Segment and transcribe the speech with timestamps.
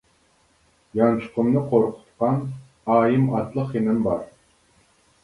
[0.99, 2.39] يانچۇقۇمنى قورقۇتقان،
[2.95, 4.25] ئايىم ئاتلىق خېنىم بار.